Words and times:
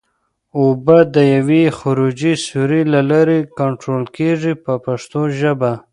اوبه 0.59 0.97
د 1.15 1.17
یوې 1.35 1.63
خروجي 1.77 2.33
سوري 2.45 2.81
له 2.93 3.01
لارې 3.11 3.39
کنټرول 3.59 4.03
کېږي 4.17 4.53
په 4.63 4.73
پښتو 4.85 5.21
ژبه. 5.39 5.71